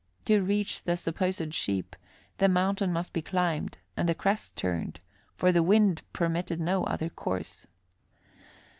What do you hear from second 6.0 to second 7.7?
permitted no other course.